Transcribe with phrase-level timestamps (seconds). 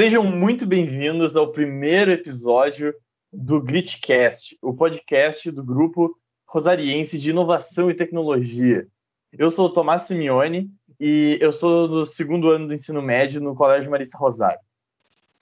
[0.00, 2.94] Sejam muito bem-vindos ao primeiro episódio
[3.30, 6.16] do Gritcast, o podcast do grupo
[6.48, 8.86] rosariense de inovação e tecnologia.
[9.30, 13.54] Eu sou o Tomás Simeone e eu sou do segundo ano do ensino médio no
[13.54, 14.58] Colégio Marista Rosário.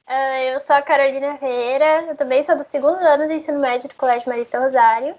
[0.09, 3.89] Uh, eu sou a Carolina Ferreira, eu também sou do segundo ano do ensino médio
[3.89, 5.15] do Colégio Marista Rosário.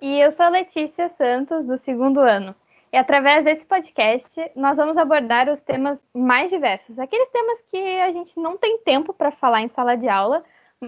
[0.00, 2.54] E eu sou a Letícia Santos, do segundo ano.
[2.96, 8.10] E através desse podcast, nós vamos abordar os temas mais diversos, aqueles temas que a
[8.10, 10.42] gente não tem tempo para falar em sala de aula,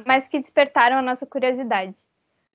[0.07, 1.95] mas que despertaram a nossa curiosidade.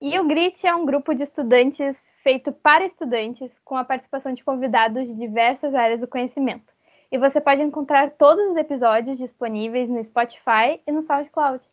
[0.02, 4.44] E o GRIT é um grupo de estudantes feito para estudantes, com a participação de
[4.44, 6.74] convidados de diversas áreas do conhecimento.
[7.12, 11.64] E você pode encontrar todos os episódios disponíveis no Spotify e no SoundCloud.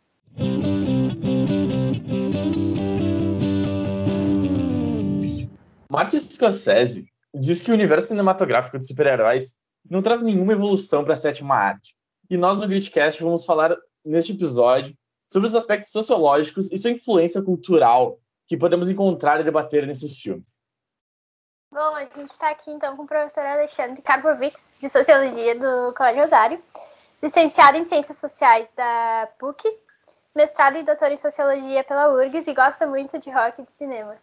[5.88, 9.54] Martin Scorsese diz que o universo cinematográfico de super-heróis
[9.88, 11.94] não traz nenhuma evolução para a sétima arte.
[12.28, 14.96] E nós no Gritcast vamos falar neste episódio
[15.28, 20.60] sobre os aspectos sociológicos e sua influência cultural que podemos encontrar e debater nesses filmes.
[21.72, 26.22] Bom, a gente está aqui então com o professor Alexandre Karbovics, de Sociologia do Colégio
[26.22, 26.62] Rosário,
[27.22, 29.68] licenciado em Ciências Sociais da PUC,
[30.34, 34.16] mestrado e doutor em Sociologia pela URGS e gosta muito de rock e de cinema.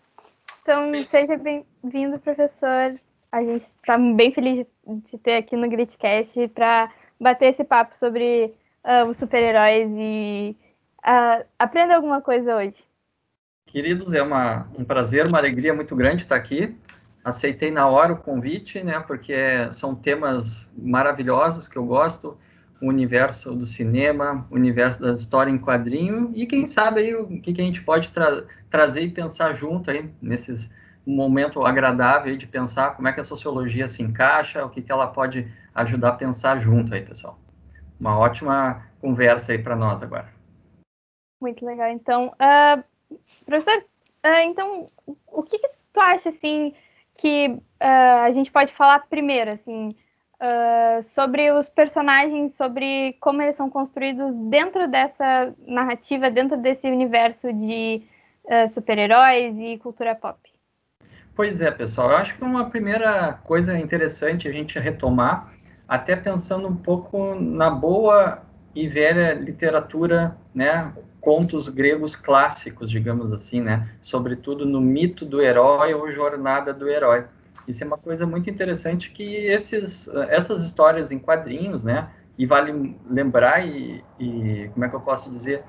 [0.67, 2.99] Então, seja bem-vindo, professor.
[3.31, 8.53] A gente está bem feliz de, ter aqui no Gritcast para bater esse papo sobre
[8.83, 10.57] uh, os super-heróis e
[11.05, 12.83] uh, aprender alguma coisa hoje.
[13.65, 16.75] Queridos, é uma, um prazer, uma alegria muito grande estar aqui.
[17.23, 22.37] Aceitei na hora o convite, né, porque são temas maravilhosos que eu gosto
[22.81, 27.41] o universo do cinema, o universo da história em quadrinho e quem sabe aí o
[27.41, 30.69] que, que a gente pode tra trazer e pensar junto aí nesses
[31.07, 35.07] momento agradável de pensar como é que a sociologia se encaixa, o que, que ela
[35.07, 37.39] pode ajudar a pensar junto aí, pessoal.
[37.99, 40.27] Uma ótima conversa aí para nós agora.
[41.41, 41.89] Muito legal.
[41.89, 42.83] Então, uh,
[43.45, 43.77] professor,
[44.25, 44.87] uh, então,
[45.27, 46.73] o que, que, tu acha, assim,
[47.13, 47.47] que
[47.81, 49.95] uh, a gente pode falar primeiro, assim,
[50.41, 57.51] uh, sobre os personagens, sobre como eles são construídos dentro dessa narrativa, dentro desse universo
[57.53, 58.03] de
[58.45, 60.39] uh, super-heróis e cultura pop.
[61.35, 62.11] Pois é, pessoal.
[62.11, 65.53] Eu acho que uma primeira coisa interessante a gente retomar,
[65.87, 68.41] até pensando um pouco na boa
[68.73, 75.93] e velha literatura, né, contos gregos clássicos, digamos assim, né, sobretudo no mito do herói
[75.93, 77.25] ou jornada do herói.
[77.67, 82.09] Isso é uma coisa muito interessante que esses, essas histórias em quadrinhos, né?
[82.37, 85.63] E vale lembrar e, e como é que eu posso dizer,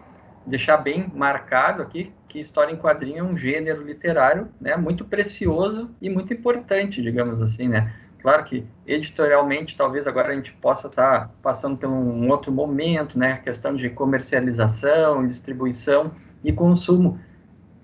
[0.46, 4.76] deixar bem marcado aqui que história em quadrinho é um gênero literário, né?
[4.76, 7.92] Muito precioso e muito importante, digamos assim, né?
[8.20, 13.18] Claro que editorialmente, talvez agora a gente possa estar tá passando por um outro momento,
[13.18, 13.32] né?
[13.32, 16.12] A questão de comercialização, distribuição
[16.44, 17.18] e consumo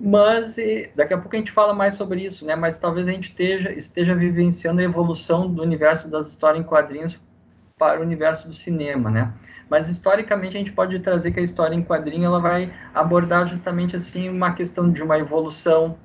[0.07, 0.57] mas
[0.95, 2.55] daqui a pouco a gente fala mais sobre isso, né?
[2.55, 7.19] Mas talvez a gente esteja, esteja vivenciando a evolução do universo das histórias em quadrinhos
[7.79, 9.33] para o universo do cinema, né?
[9.71, 13.97] Mas historicamente a gente pode trazer que a história em quadrinho ela vai abordar justamente
[13.97, 15.97] assim uma questão de uma evolução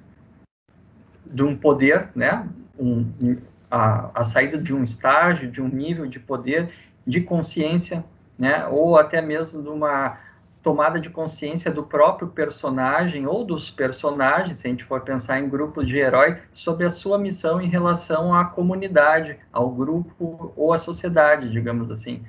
[1.25, 2.47] de um poder, né?
[2.79, 3.05] Um,
[3.69, 6.69] a, a saída de um estágio, de um nível de poder,
[7.05, 8.05] de consciência,
[8.37, 8.65] né?
[8.67, 10.17] Ou até mesmo de uma
[10.61, 15.49] tomada de consciência do próprio personagem ou dos personagens, se a gente for pensar em
[15.49, 20.77] grupo de herói, sobre a sua missão em relação à comunidade, ao grupo ou à
[20.77, 22.23] sociedade, digamos assim.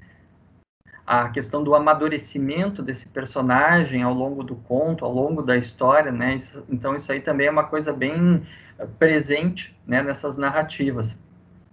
[1.04, 6.36] A questão do amadurecimento desse personagem ao longo do conto, ao longo da história, né?
[6.36, 8.46] Isso, então isso aí também é uma coisa bem
[8.78, 11.18] eh, presente, né, nessas narrativas.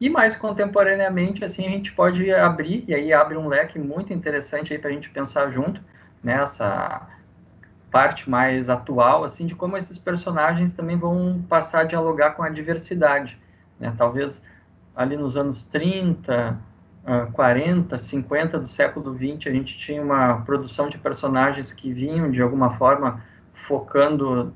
[0.02, 4.74] E mais contemporaneamente, assim, a gente pode abrir, e aí abre um leque muito interessante
[4.74, 5.82] aí para a gente pensar junto,
[6.24, 7.08] nessa
[7.92, 12.50] parte mais atual, assim, de como esses personagens também vão passar a dialogar com a
[12.50, 13.40] diversidade,
[13.80, 13.94] né?
[13.98, 14.42] Talvez
[14.96, 16.60] ali nos anos 30,
[17.34, 22.42] 40, 50 do século 20, a gente tinha uma produção de personagens que vinham, de
[22.42, 24.54] alguma forma, focando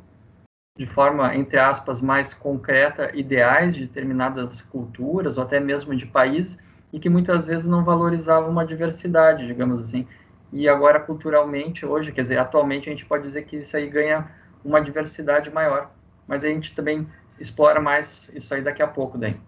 [0.77, 6.57] de forma, entre aspas, mais concreta, ideais de determinadas culturas, ou até mesmo de países,
[6.91, 10.07] e que muitas vezes não valorizavam uma diversidade, digamos assim
[10.51, 14.31] e agora culturalmente hoje, quer dizer, atualmente a gente pode dizer que isso aí ganha
[14.63, 15.92] uma diversidade maior,
[16.27, 17.07] mas a gente também
[17.39, 19.39] explora mais isso aí daqui a pouco daí.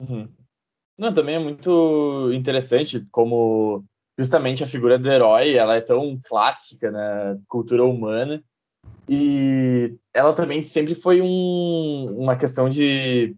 [0.00, 0.28] Uhum.
[0.98, 3.84] Não, também é muito interessante como
[4.18, 8.42] justamente a figura do herói, ela é tão clássica na cultura humana
[9.08, 13.34] e ela também sempre foi um, uma questão de,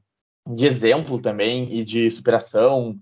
[0.49, 2.99] de exemplo também e de superação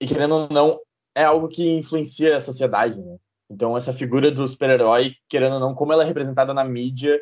[0.00, 0.78] e querendo ou não
[1.14, 3.16] é algo que influencia a sociedade, né?
[3.52, 7.20] Então, essa figura do super-herói, querendo ou não, como ela é representada na mídia,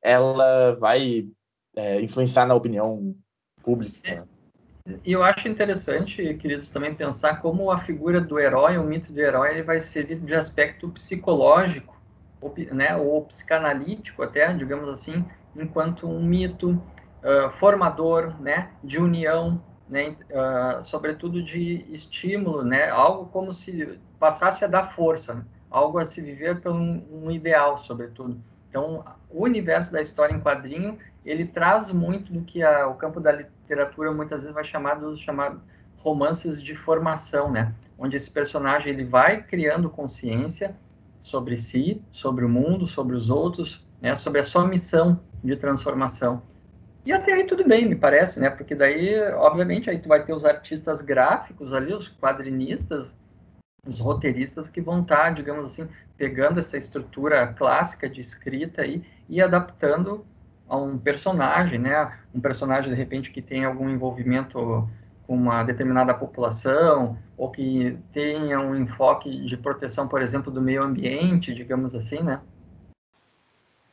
[0.00, 1.26] ela vai
[1.74, 3.16] é, influenciar na opinião
[3.64, 4.24] pública.
[5.04, 9.20] E eu acho interessante, queridos, também pensar como a figura do herói, o mito do
[9.20, 12.00] herói, ele vai servir de aspecto psicológico,
[12.40, 15.24] ou, né, ou psicanalítico até, digamos assim,
[15.56, 23.26] enquanto um mito uh, formador, né, de união, né, uh, sobretudo de estímulo, né, algo
[23.26, 27.78] como se passasse a dar força, né, algo a se viver por um, um ideal,
[27.78, 28.38] sobretudo.
[28.68, 33.20] Então, o universo da história em quadrinho, ele traz muito do que a, o campo
[33.20, 35.60] da literatura muitas vezes vai chamar dos chamados
[35.98, 37.74] romances de formação, né?
[37.98, 40.76] Onde esse personagem ele vai criando consciência
[41.20, 44.16] sobre si, sobre o mundo, sobre os outros, né?
[44.16, 46.42] Sobre a sua missão de transformação.
[47.04, 48.48] E até aí tudo bem, me parece, né?
[48.48, 53.16] Porque daí, obviamente, aí tu vai ter os artistas gráficos ali, os quadrinistas,
[53.86, 59.02] os roteiristas que vão estar, tá, digamos assim, pegando essa estrutura clássica de escrita aí
[59.28, 60.24] e adaptando
[60.68, 62.16] a um personagem, né?
[62.32, 64.88] Um personagem de repente que tem algum envolvimento
[65.26, 70.82] com uma determinada população ou que tenha um enfoque de proteção, por exemplo, do meio
[70.82, 72.40] ambiente, digamos assim, né?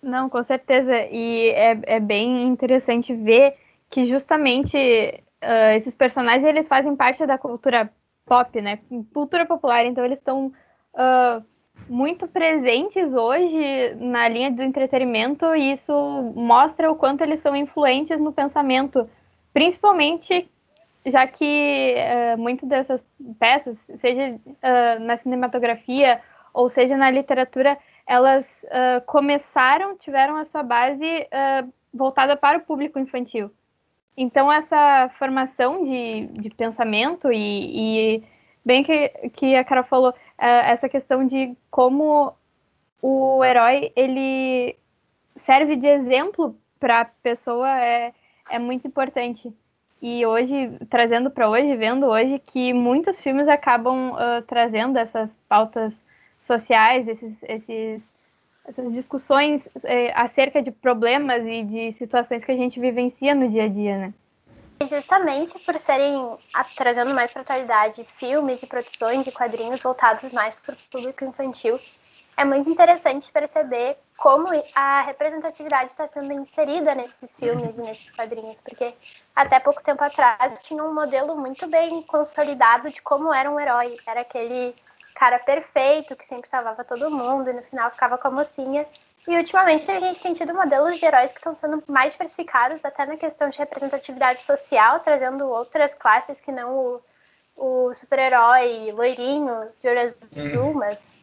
[0.01, 0.95] Não, com certeza.
[1.11, 3.55] E é, é bem interessante ver
[3.89, 7.91] que justamente uh, esses personagens eles fazem parte da cultura
[8.29, 8.79] pop, né?
[9.13, 10.53] Cultura popular, então eles estão
[10.93, 11.43] uh,
[11.89, 15.93] muito presentes hoje na linha do entretenimento e isso
[16.35, 19.09] mostra o quanto eles são influentes no pensamento,
[19.51, 20.47] principalmente
[21.05, 23.05] já que uh, muitas dessas
[23.39, 26.21] peças, seja uh, na cinematografia
[26.53, 31.27] ou seja na literatura, elas uh, começaram, tiveram a sua base
[31.93, 33.51] voltada para o público infantil.
[34.15, 38.23] Então, essa formação de, de pensamento e, e
[38.65, 42.33] bem que, que a Carol falou, é, essa questão de como
[43.01, 44.75] o herói ele
[45.35, 48.13] serve de exemplo para a pessoa é,
[48.49, 49.53] é muito importante.
[50.01, 56.03] E hoje, trazendo para hoje, vendo hoje que muitos filmes acabam uh, trazendo essas pautas
[56.39, 58.08] sociais, esses, esses,
[58.69, 59.79] essas discussões uh,
[60.13, 64.13] acerca de problemas e de situações que a gente vivencia no dia a dia, né?
[64.87, 66.37] Justamente por serem
[66.77, 71.25] trazendo mais para a atualidade filmes e produções e quadrinhos voltados mais para o público
[71.25, 71.77] infantil,
[72.37, 78.61] é muito interessante perceber como a representatividade está sendo inserida nesses filmes e nesses quadrinhos,
[78.61, 78.93] porque
[79.35, 83.97] até pouco tempo atrás tinha um modelo muito bem consolidado de como era um herói.
[84.07, 84.73] Era aquele
[85.19, 88.85] cara perfeito que sempre salvava todo mundo e no final ficava com a mocinha.
[89.27, 93.05] E ultimamente a gente tem tido modelos de heróis que estão sendo mais diversificados, até
[93.05, 97.01] na questão de representatividade social, trazendo outras classes que não o,
[97.57, 100.73] o super-herói loirinho, de olho azul, uhum.
[100.73, 101.19] mas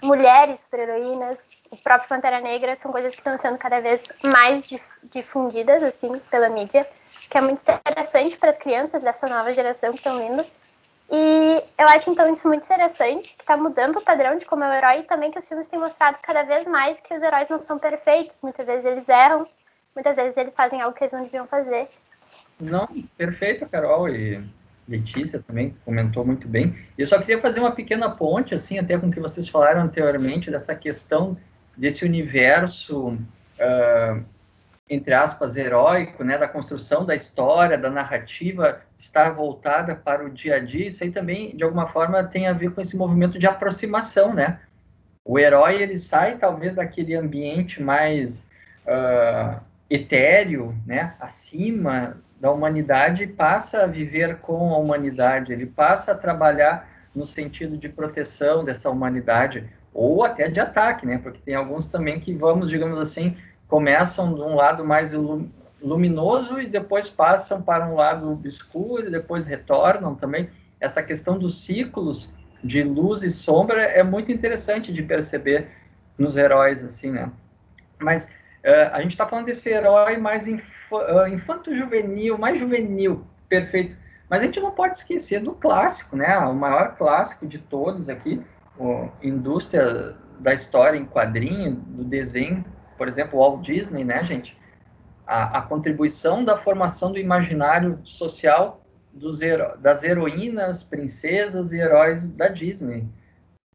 [0.00, 4.70] mulheres super-heroínas, o próprio Pantera Negra, são coisas que estão sendo cada vez mais
[5.02, 6.88] difundidas, assim, pela mídia,
[7.28, 10.46] que é muito interessante para as crianças dessa nova geração que estão vindo.
[11.10, 14.70] E eu acho então isso muito interessante, que está mudando o padrão de como é
[14.70, 17.48] o herói e também que os filmes têm mostrado cada vez mais que os heróis
[17.48, 18.40] não são perfeitos.
[18.42, 19.46] Muitas vezes eles erram,
[19.94, 21.88] muitas vezes eles fazem algo que eles não deviam fazer.
[22.58, 24.08] Não, perfeito, Carol.
[24.08, 24.42] E
[24.88, 26.76] Letícia também comentou muito bem.
[26.96, 30.50] Eu só queria fazer uma pequena ponte, assim, até com o que vocês falaram anteriormente,
[30.50, 31.36] dessa questão
[31.76, 34.24] desse universo, uh,
[34.88, 40.56] entre aspas, heróico, né, da construção da história, da narrativa estar voltada para o dia
[40.56, 43.46] a dia, isso aí também, de alguma forma, tem a ver com esse movimento de
[43.46, 44.60] aproximação, né?
[45.24, 48.46] O herói, ele sai, talvez, daquele ambiente mais
[48.86, 51.14] uh, etéreo, né?
[51.18, 57.24] Acima da humanidade e passa a viver com a humanidade, ele passa a trabalhar no
[57.24, 61.18] sentido de proteção dessa humanidade, ou até de ataque, né?
[61.22, 63.36] Porque tem alguns também que, vamos, digamos assim,
[63.74, 65.10] começam de um lado mais
[65.82, 70.48] luminoso e depois passam para um lado obscuro e depois retornam também.
[70.78, 75.66] Essa questão dos ciclos de luz e sombra é muito interessante de perceber
[76.16, 77.32] nos heróis, assim, né?
[77.98, 78.28] Mas
[78.64, 80.62] uh, a gente está falando desse herói mais inf
[80.92, 83.96] uh, infanto-juvenil, mais juvenil, perfeito.
[84.30, 86.38] Mas a gente não pode esquecer do clássico, né?
[86.38, 88.40] O maior clássico de todos aqui,
[88.78, 92.64] a indústria da história em quadrinho, do desenho,
[92.96, 94.56] por exemplo, Walt Disney, né, gente?
[95.26, 98.82] a, a contribuição da formação do imaginário social
[99.12, 99.40] dos
[99.80, 103.08] das heroínas, princesas e heróis da Disney.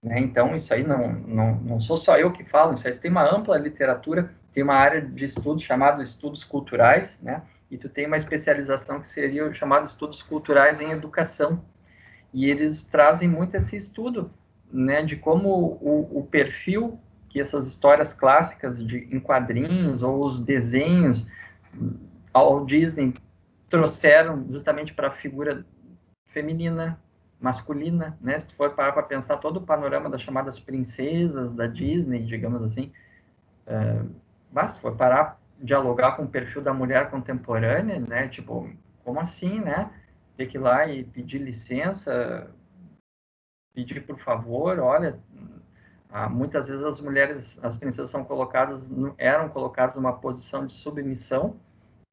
[0.03, 0.19] Né?
[0.19, 3.23] Então, isso aí não, não, não sou só eu que falo, isso aí tem uma
[3.23, 7.41] ampla literatura, tem uma área de estudo chamada estudos culturais, né?
[7.71, 11.63] e tu tem uma especialização que seria o chamado estudos culturais em educação.
[12.33, 14.31] E eles trazem muito esse estudo
[14.71, 16.99] né, de como o, o perfil
[17.29, 21.27] que essas histórias clássicas de, em quadrinhos ou os desenhos
[22.33, 23.13] ao Disney
[23.69, 25.65] trouxeram justamente para a figura
[26.25, 26.99] feminina,
[27.39, 28.37] masculina, né?
[28.39, 32.61] Se tu for parar para pensar todo o panorama das chamadas princesas da Disney, digamos
[32.63, 32.91] assim,
[33.67, 34.03] é,
[34.51, 38.27] basta for parar dialogar com o perfil da mulher contemporânea, né?
[38.27, 38.69] Tipo,
[39.03, 39.91] como assim, né?
[40.35, 42.49] Ter que ir lá e pedir licença,
[43.73, 45.19] pedir por favor, olha,
[46.11, 51.55] ah, muitas vezes as mulheres, as princesas são colocadas, eram colocadas numa posição de submissão,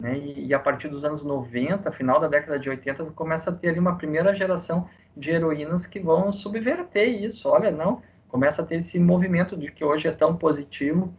[0.00, 0.18] né?
[0.18, 3.70] E, e, a partir dos anos 90, final da década de 80, começa a ter
[3.70, 7.48] ali uma primeira geração de heroínas que vão subverter isso.
[7.48, 11.14] Olha, não, começa a ter esse movimento de que hoje é tão positivo,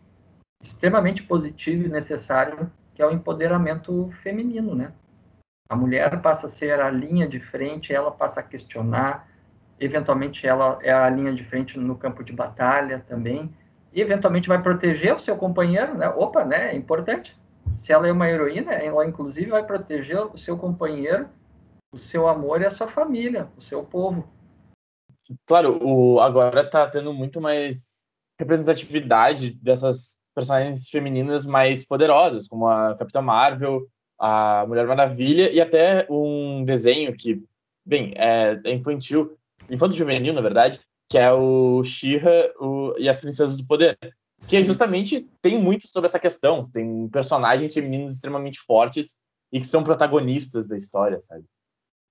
[0.62, 4.94] extremamente positivo e necessário, que é o empoderamento feminino, né?
[5.70, 9.28] A mulher passa a ser a linha de frente, ela passa a questionar,
[9.80, 13.54] eventualmente ela é a linha de frente no campo de batalha também,
[13.94, 16.08] e eventualmente vai proteger o seu companheiro, né?
[16.10, 16.72] Opa, né?
[16.72, 17.38] É importante.
[17.76, 21.28] Se ela é uma heroína, ela inclusive vai proteger o seu companheiro,
[21.92, 24.28] o seu amor e a sua família, o seu povo.
[25.46, 28.08] Claro, o agora está tendo muito mais
[28.40, 33.88] representatividade dessas personagens femininas mais poderosas, como a Capitã Marvel,
[34.20, 37.44] a Mulher Maravilha e até um desenho que,
[37.86, 38.72] bem, é, é
[39.70, 42.52] infantil, infanto-juvenil, na verdade, que é o She-Ra
[42.98, 43.98] e as Princesas do Poder,
[44.48, 49.18] que é justamente tem muito sobre essa questão, tem personagens femininos extremamente fortes
[49.52, 51.46] e que são protagonistas da história, sabe?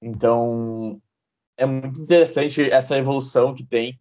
[0.03, 1.01] Então,
[1.57, 3.99] é muito interessante essa evolução que tem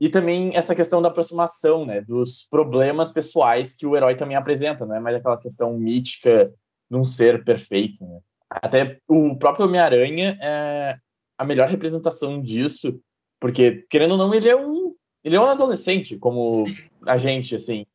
[0.00, 4.84] e também essa questão da aproximação, né, dos problemas pessoais que o herói também apresenta,
[4.84, 6.52] não é mais aquela questão mítica
[6.90, 8.20] de um ser perfeito, né?
[8.50, 10.96] Até o próprio Homem-Aranha é,
[11.38, 13.00] a melhor representação disso,
[13.40, 16.64] porque, querendo ou não, ele é um, ele é um adolescente, como
[17.06, 17.86] a gente, assim.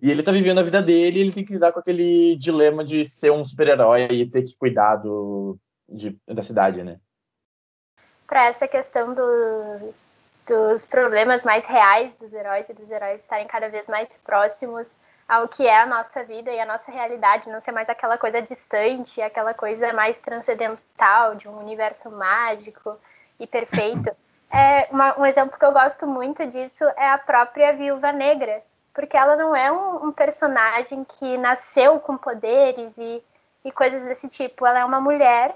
[0.00, 2.84] E ele tá vivendo a vida dele e ele tem que lidar com aquele dilema
[2.84, 7.00] de ser um super-herói e ter que cuidar do, de, da cidade, né?
[8.26, 9.92] Para essa questão do,
[10.46, 14.94] dos problemas mais reais dos heróis e dos heróis estarem cada vez mais próximos
[15.28, 18.40] ao que é a nossa vida e a nossa realidade, não ser mais aquela coisa
[18.40, 22.96] distante, aquela coisa mais transcendental de um universo mágico
[23.38, 24.10] e perfeito.
[24.50, 28.62] É, uma, um exemplo que eu gosto muito disso é a própria Viúva Negra,
[28.94, 33.22] porque ela não é um, um personagem que nasceu com poderes e,
[33.62, 34.64] e coisas desse tipo.
[34.64, 35.54] Ela é uma mulher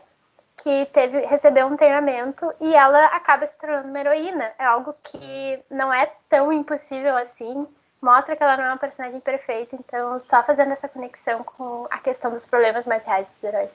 [0.62, 4.52] que teve recebeu um treinamento e ela acaba se tornando uma heroína.
[4.58, 7.66] É algo que não é tão impossível assim.
[8.02, 11.98] Mostra que ela não é uma personagem perfeita, então só fazendo essa conexão com a
[11.98, 13.70] questão dos problemas mais reais dos heróis.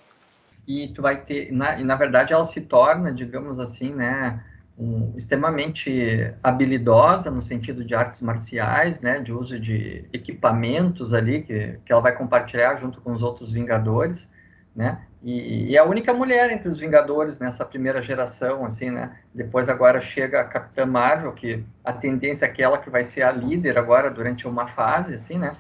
[0.68, 4.44] E tu vai ter, na, e na verdade ela se torna, digamos assim, né,
[4.78, 11.80] um, extremamente habilidosa no sentido de artes marciais, né, de uso de equipamentos ali que,
[11.86, 14.30] que ela vai compartilhar junto com os outros Vingadores,
[14.78, 19.18] né, e, e é a única mulher entre os Vingadores nessa primeira geração, assim, né,
[19.34, 23.32] depois agora chega a Capitã Marvel, que a tendência é aquela que vai ser a
[23.32, 25.58] líder agora durante uma fase, assim, né,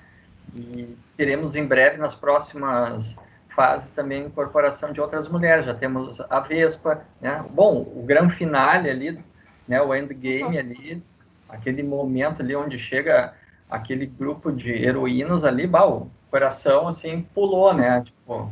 [0.56, 3.18] e teremos em breve nas próximas
[3.58, 5.66] fase também incorporação de outras mulheres.
[5.66, 7.44] Já temos a Vespa, né?
[7.50, 9.20] Bom, o grande finale ali,
[9.68, 9.82] né?
[9.82, 11.04] O endgame ali,
[11.50, 13.34] aquele momento ali onde chega
[13.68, 18.02] aquele grupo de heroínas ali, bah, o coração assim pulou, né?
[18.02, 18.52] Tipo,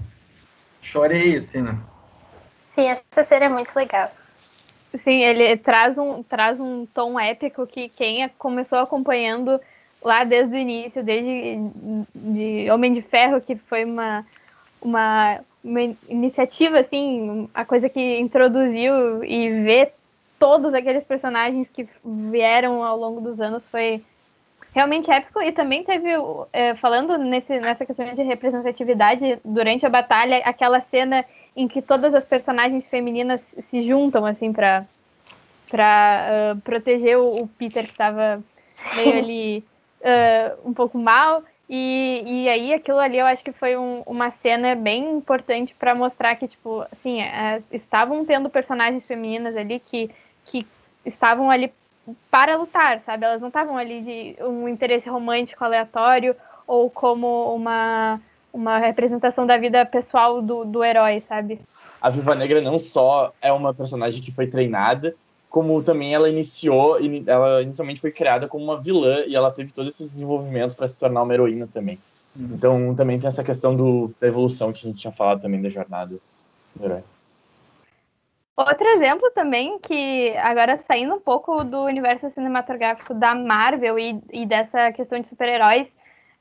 [0.85, 1.77] chorei assim, né?
[2.69, 4.11] Sim, essa cena é muito legal.
[5.03, 9.59] Sim, ele traz um, traz um tom épico que quem começou acompanhando
[10.01, 11.57] lá desde o início, desde
[12.13, 14.25] de Homem de Ferro, que foi uma
[14.85, 19.93] uma, uma iniciativa, assim, a coisa que introduziu e ver
[20.37, 24.03] todos aqueles personagens que vieram ao longo dos anos foi
[24.75, 25.41] realmente épico.
[25.41, 26.10] E também teve,
[26.51, 31.24] é, falando nesse, nessa questão de representatividade, durante a batalha, aquela cena
[31.55, 34.86] em que todas as personagens femininas se juntam, assim, para
[35.67, 38.41] para uh, proteger o, o, Peter que estava
[38.96, 39.63] meio ali
[40.01, 41.44] uh, um pouco mal.
[41.67, 45.96] E, e aí aquilo ali eu acho que foi um, uma cena bem importante para
[45.96, 50.12] mostrar que, tipo, assim, é, estavam tendo personagens femininas ali que,
[50.46, 50.67] que
[51.03, 51.74] estavam ali
[52.29, 53.25] para lutar, sabe?
[53.25, 56.35] Elas não estavam ali de um interesse romântico aleatório
[56.67, 58.19] ou como uma,
[58.53, 61.59] uma representação da vida pessoal do, do herói, sabe?
[62.01, 65.13] A Viva Negra não só é uma personagem que foi treinada,
[65.50, 69.88] como também ela iniciou, ela inicialmente foi criada como uma vilã e ela teve todo
[69.88, 71.97] esse desenvolvimento para se tornar uma heroína também.
[72.35, 72.50] Uhum.
[72.53, 75.69] Então também tem essa questão do, da evolução que a gente tinha falado também da
[75.69, 76.17] jornada
[76.75, 77.03] do herói.
[78.55, 84.45] Outro exemplo também, que agora saindo um pouco do universo cinematográfico da Marvel e, e
[84.45, 85.88] dessa questão de super-heróis,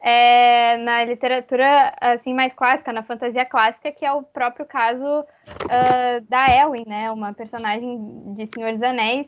[0.01, 6.21] é na literatura assim mais clássica, na fantasia clássica, que é o próprio caso uh,
[6.29, 7.99] da Elwin, né, uma personagem
[8.35, 9.27] de Senhor dos Anéis,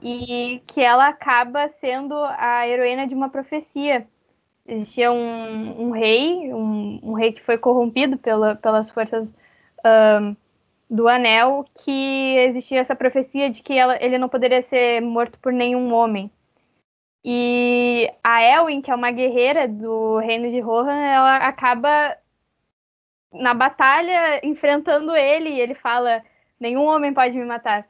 [0.00, 4.06] e que ela acaba sendo a heroína de uma profecia.
[4.66, 10.36] Existia um, um rei, um, um, rei que foi corrompido pela, pelas forças uh,
[10.92, 15.50] do Anel que existia essa profecia de que ela, ele não poderia ser morto por
[15.50, 16.30] nenhum homem.
[17.24, 22.14] E a Elwin, que é uma guerreira do reino de Rohan, ela acaba
[23.32, 26.22] na batalha enfrentando ele e ele fala:
[26.60, 27.86] Nenhum homem pode me matar.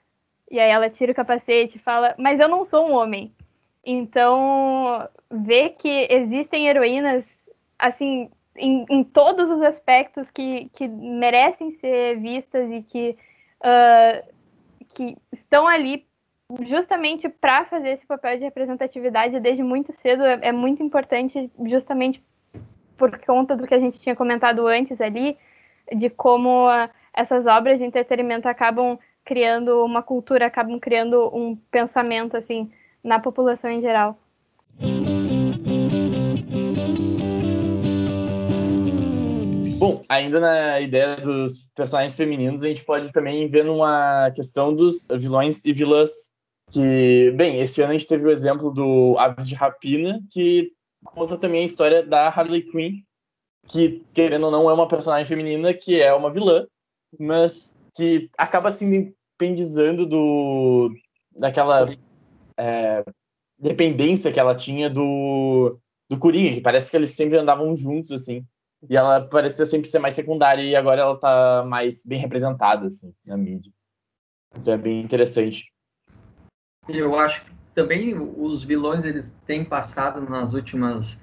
[0.49, 3.35] E aí ela tira o capacete e fala: Mas eu não sou um homem.
[3.85, 7.25] Então, ver que existem heroínas,
[7.79, 13.17] assim, em, em todos os aspectos que, que merecem ser vistas e que,
[13.61, 14.33] uh,
[14.95, 16.07] que estão ali
[16.65, 22.23] justamente para fazer esse papel de representatividade desde muito cedo é, é, muito importante justamente
[22.97, 25.39] por conta do que a gente tinha comentado antes ali
[25.95, 32.37] de como uh, essas obras de entretenimento acabam criando uma cultura acabam criando um pensamento
[32.37, 32.71] assim
[33.03, 34.19] na população em geral
[39.83, 45.09] Bom, ainda na ideia dos personagens femininos, a gente pode também ver numa questão dos
[45.09, 46.31] vilões e vilãs.
[46.71, 50.71] Que, bem, esse ano a gente teve o exemplo do Aves de Rapina, que
[51.05, 53.03] conta também a história da Harley Quinn,
[53.67, 56.65] que, querendo ou não, é uma personagem feminina que é uma vilã,
[57.19, 60.95] mas que acaba se independizando do,
[61.37, 61.93] daquela
[62.57, 63.05] é,
[63.59, 65.77] dependência que ela tinha do,
[66.09, 68.47] do Coringa, que parece que eles sempre andavam juntos, assim.
[68.89, 73.15] E ela parecia sempre ser mais secundária e agora ela tá mais bem representada, assim,
[73.25, 73.73] na mídia.
[74.57, 75.73] Então é bem interessante.
[76.89, 81.21] Eu acho que também os vilões, eles têm passado nas últimas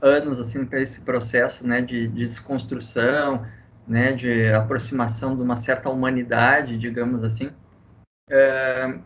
[0.00, 3.44] anos, assim, por esse processo, né, de, de desconstrução,
[3.86, 7.50] né, de aproximação de uma certa humanidade, digamos assim.
[8.30, 8.98] É,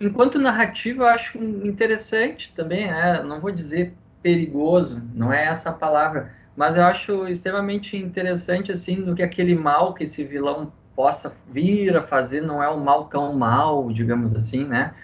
[0.00, 5.74] enquanto narrativa, eu acho interessante também, né, não vou dizer perigoso, não é essa a
[5.74, 11.34] palavra, mas eu acho extremamente interessante assim do que aquele mal que esse vilão possa
[11.50, 14.94] vir a fazer não é um mal tão mal, digamos assim, né?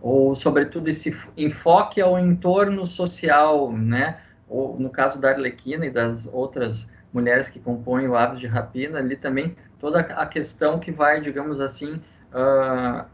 [0.00, 4.18] Ou sobretudo esse enfoque ao entorno social, né?
[4.48, 8.98] Ou no caso da Arlequina e das outras mulheres que compõem o Aves de Rapina,
[8.98, 12.00] ali também toda a questão que vai, digamos assim,
[12.32, 13.04] uh,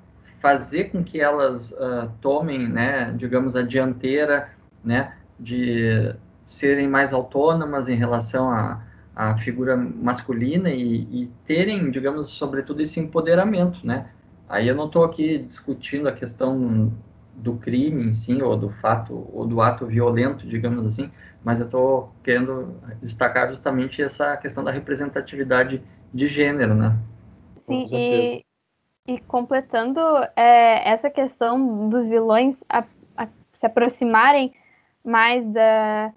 [0.40, 4.50] fazer com que elas uh, tomem, né, digamos, a dianteira,
[4.84, 6.14] né, de
[6.46, 8.80] serem mais autônomas em relação à,
[9.14, 14.10] à figura masculina e, e, terem, digamos, sobretudo esse empoderamento, né?
[14.48, 16.92] Aí eu não estou aqui discutindo a questão
[17.34, 21.10] do crime em si, ou do fato, ou do ato violento, digamos assim,
[21.44, 25.82] mas eu estou querendo destacar justamente essa questão da representatividade
[26.14, 26.96] de gênero, né?
[27.58, 28.44] Sim, e,
[29.08, 30.00] e, completando
[30.36, 32.84] é, essa questão dos vilões a,
[33.16, 34.54] a, se aproximarem
[35.04, 36.12] mais da,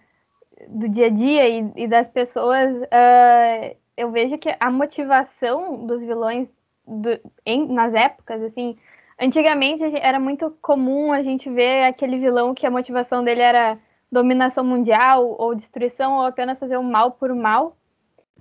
[0.67, 6.01] do dia a dia e, e das pessoas, uh, eu vejo que a motivação dos
[6.01, 6.51] vilões
[6.85, 8.77] do, em, nas épocas, assim,
[9.19, 13.77] antigamente era muito comum a gente ver aquele vilão que a motivação dele era
[14.11, 17.75] dominação mundial ou destruição ou apenas fazer o mal por mal.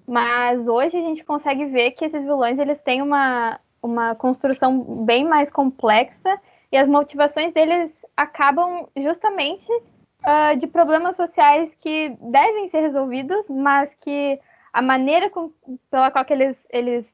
[0.07, 5.25] Mas hoje a gente consegue ver que esses vilões eles têm uma, uma construção bem
[5.25, 6.41] mais complexa
[6.73, 9.69] e as motivações deles acabam justamente
[10.25, 14.41] uh, de problemas sociais que devem ser resolvidos, mas que
[14.73, 15.53] a maneira com,
[15.91, 17.07] pela qual eles, eles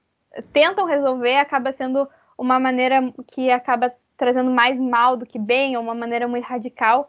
[0.52, 5.82] tentam resolver acaba sendo uma maneira que acaba trazendo mais mal do que bem, ou
[5.82, 7.08] uma maneira muito radical.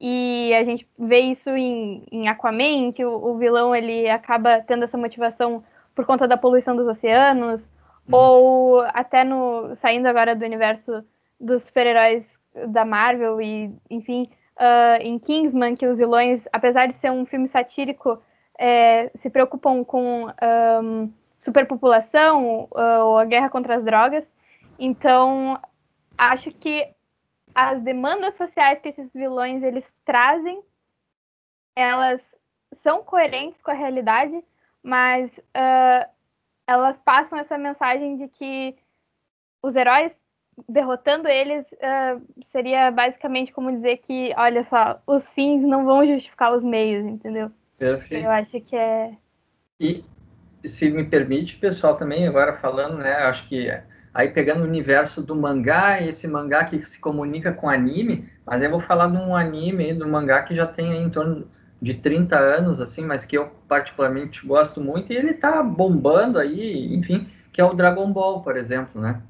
[0.00, 4.84] E a gente vê isso em, em Aquaman, que o, o, vilão ele acaba tendo
[4.84, 5.62] essa motivação
[5.94, 7.68] por conta da poluição dos oceanos,
[8.08, 8.18] uhum.
[8.18, 11.04] ou até no saindo agora do universo
[11.38, 14.28] dos super-heróis da Marvel e, enfim,
[14.60, 18.22] uh, em Kingsman, que os vilões, apesar de ser um filme satírico,
[18.58, 24.34] é, se preocupam com um, superpopulação uh, ou a guerra contra as drogas.
[24.78, 25.58] Então,
[26.16, 26.94] acho que
[27.54, 30.62] as demandas sociais que esses vilões eles trazem,
[31.74, 32.38] elas
[32.72, 34.44] são coerentes com a realidade,
[34.82, 36.10] mas uh,
[36.66, 38.76] elas passam essa mensagem de que
[39.62, 40.16] os heróis
[40.68, 46.52] derrotando eles uh, seria basicamente como dizer que, olha só, os fins não vão justificar
[46.54, 47.50] os meios, entendeu?
[47.78, 48.24] Perfeito.
[48.24, 49.12] Eu acho que é.
[49.78, 50.04] E
[50.64, 53.12] se me permite, pessoal, também agora falando, né?
[53.14, 53.70] Acho que
[54.12, 58.70] aí pegando o universo do mangá, esse mangá que se comunica com anime, mas eu
[58.70, 61.48] vou falar de um anime, do mangá que já tem em torno
[61.80, 66.94] de 30 anos, assim, mas que eu particularmente gosto muito, e ele tá bombando aí,
[66.94, 69.22] enfim, que é o Dragon Ball, por exemplo, né?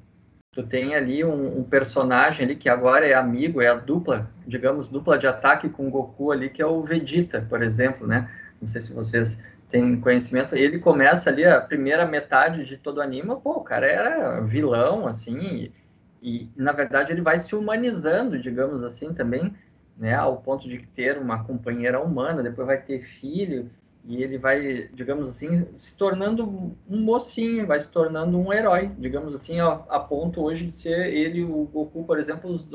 [0.53, 4.89] Tu tem ali um, um, personagem ali que agora é amigo, é a dupla, digamos,
[4.89, 8.29] dupla de ataque com o Goku ali, que é o Vegeta, por exemplo, né?
[8.61, 10.57] Não sei se vocês têm conhecimento.
[10.57, 15.07] Ele começa ali a primeira metade de todo o anime, pô, o cara era vilão,
[15.07, 15.73] assim, e,
[16.21, 19.55] e na verdade ele vai se humanizando, digamos assim, também,
[19.97, 20.15] né?
[20.17, 23.71] Ao ponto de ter uma companheira humana, depois vai ter filho,
[24.05, 29.35] e ele vai, digamos assim, se tornando um mocinho, vai se tornando um herói, digamos
[29.35, 32.69] assim, a, ponto hoje de ser ele o Goku, por exemplo, os,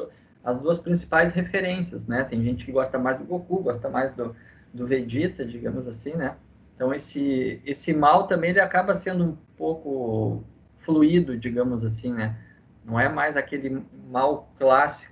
[0.44, 2.24] as duas principais referências, né?
[2.24, 4.36] Tem gente que gosta mais do Goku, gosta mais do,
[4.74, 6.36] do Vegeta, digamos assim, né?
[6.76, 10.44] Então esse esse mal também ele acaba sendo um pouco
[10.80, 12.38] fluido, digamos assim, né?
[12.84, 15.12] Não é mais aquele mal clássico.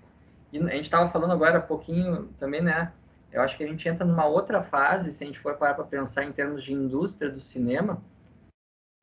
[0.52, 2.92] E a gente estava falando agora há pouquinho também, né?
[3.34, 5.84] Eu acho que a gente entra numa outra fase, se a gente for parar para
[5.84, 8.00] pensar em termos de indústria do cinema,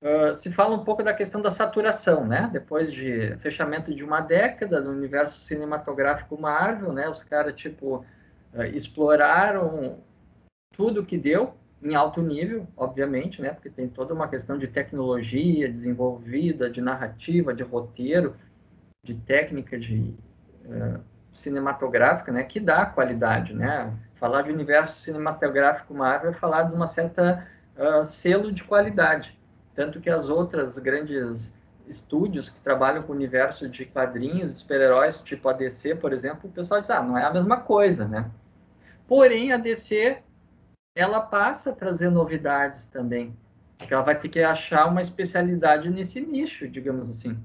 [0.04, 2.48] uh, se fala um pouco da questão da saturação, né?
[2.52, 7.08] Depois de fechamento de uma década do universo cinematográfico Marvel, né?
[7.08, 8.06] Os caras, tipo,
[8.54, 10.00] uh, exploraram
[10.76, 13.50] tudo que deu, em alto nível, obviamente, né?
[13.50, 18.36] Porque tem toda uma questão de tecnologia desenvolvida, de narrativa, de roteiro,
[19.04, 20.14] de técnica de
[20.66, 21.00] uh,
[21.32, 22.42] cinematográfica, né?
[22.42, 23.92] Que dá qualidade, né?
[24.14, 29.38] Falar de universo cinematográfico Marvel é falar de uma certa uh, selo de qualidade.
[29.74, 31.52] Tanto que as outras grandes
[31.86, 36.52] estúdios que trabalham com o universo de quadrinhos, super-heróis, tipo a DC, por exemplo, o
[36.52, 38.30] pessoal diz, ah, não é a mesma coisa, né?
[39.08, 40.18] Porém, a DC,
[40.94, 43.36] ela passa a trazer novidades também.
[43.76, 47.42] Porque ela vai ter que achar uma especialidade nesse nicho, digamos assim.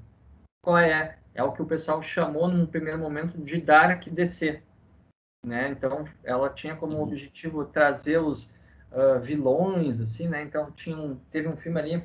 [0.62, 1.16] Qual é?
[1.36, 4.62] É o que o pessoal chamou, num primeiro momento, de Dark DC
[5.46, 5.70] né?
[5.70, 7.02] Então, ela tinha como uhum.
[7.02, 8.52] objetivo trazer os
[8.90, 10.42] uh, vilões, assim, né?
[10.42, 12.04] Então, tinha um, teve um filme ali,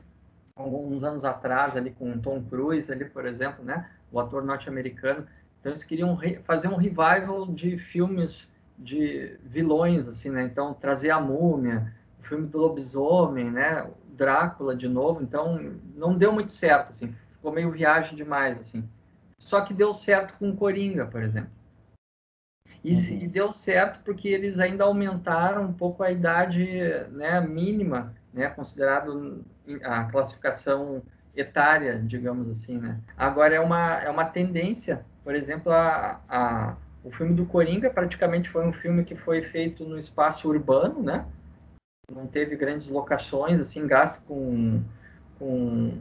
[0.56, 3.90] alguns anos atrás, ali com Tom Cruise, ali, por exemplo, né?
[4.12, 5.28] O ator norte-americano.
[5.60, 10.44] Então, eles queriam fazer um revival de filmes de vilões, assim, né?
[10.44, 13.90] Então, trazer a Múmia, o filme do Lobisomem, né?
[14.10, 15.24] Drácula de novo.
[15.24, 15.58] Então,
[15.96, 17.16] não deu muito certo, assim.
[17.34, 18.88] Ficou meio viagem demais, assim.
[19.42, 21.50] Só que deu certo com Coringa, por exemplo.
[22.84, 23.20] E, uhum.
[23.24, 26.66] e, deu certo porque eles ainda aumentaram um pouco a idade
[27.12, 29.44] né, mínima, né, considerado
[29.84, 31.02] a classificação
[31.36, 32.78] etária, digamos assim.
[32.78, 33.00] Né?
[33.18, 38.48] Agora é uma, é uma tendência, por exemplo, a, a, o filme do Coringa praticamente
[38.48, 41.26] foi um filme que foi feito no espaço urbano, né?
[42.14, 44.84] não teve grandes locações, assim, gasto com,
[45.40, 45.98] com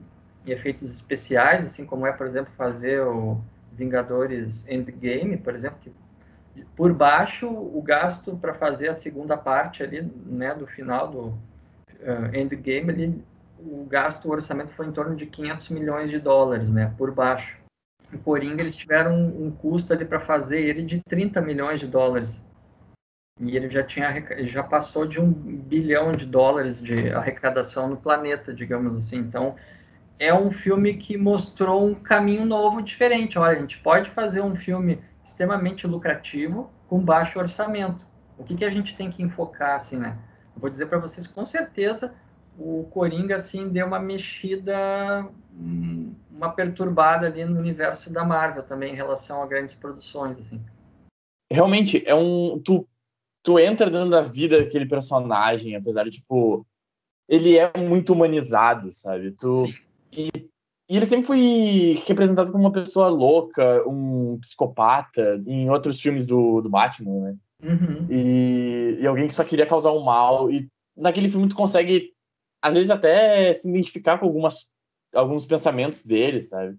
[0.47, 3.41] efeitos especiais, assim como é, por exemplo, fazer o
[3.73, 5.93] Vingadores Endgame, por exemplo, que
[6.77, 12.35] por baixo, o gasto para fazer a segunda parte ali, né, do final do uh,
[12.35, 13.25] endgame, ali,
[13.59, 17.59] o gasto, o orçamento foi em torno de 500 milhões de dólares, né, por baixo.
[18.13, 21.87] Em Coringa, eles tiveram um, um custo ali para fazer ele de 30 milhões de
[21.87, 22.43] dólares.
[23.39, 24.13] E ele já tinha
[24.49, 29.17] já passou de um bilhão de dólares de arrecadação no planeta, digamos assim.
[29.17, 29.55] Então,
[30.21, 33.39] é um filme que mostrou um caminho novo, diferente.
[33.39, 38.07] Olha, a gente pode fazer um filme extremamente lucrativo com baixo orçamento.
[38.37, 40.19] O que, que a gente tem que enfocar, assim, né?
[40.55, 42.15] Eu vou dizer para vocês, com certeza,
[42.59, 48.93] o Coringa, assim, deu uma mexida, hum, uma perturbada ali no universo da Marvel também,
[48.93, 50.61] em relação a grandes produções, assim.
[51.51, 52.61] Realmente, é um...
[52.63, 52.87] Tu,
[53.43, 56.67] tu entra dentro da vida daquele personagem, apesar de, tipo...
[57.27, 59.31] Ele é muito humanizado, sabe?
[59.31, 59.67] Tu...
[59.67, 59.90] Sim.
[60.91, 66.61] E ele sempre foi representado como uma pessoa louca, um psicopata, em outros filmes do,
[66.61, 67.37] do Batman, né?
[67.63, 68.09] Uhum.
[68.11, 70.51] E, e, alguém que só queria causar um mal.
[70.51, 72.13] E naquele filme tu consegue,
[72.61, 74.69] às vezes, até se identificar com algumas,
[75.15, 76.77] alguns pensamentos dele, sabe?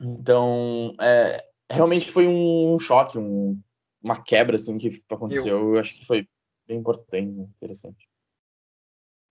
[0.00, 3.60] Então, é, realmente foi um, um choque, um,
[4.00, 5.58] uma quebra, assim, que aconteceu.
[5.58, 6.28] Eu, Eu acho que foi
[6.68, 7.48] bem importante, né?
[7.56, 8.08] interessante.